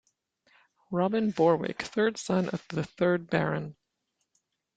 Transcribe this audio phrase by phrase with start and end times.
[0.89, 3.75] Robin Borwick, third son of the third Baron.